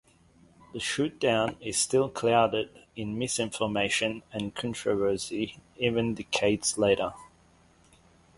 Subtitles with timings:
[0.73, 7.13] The shoot down is still clouded in misinformation and controversy even decades later.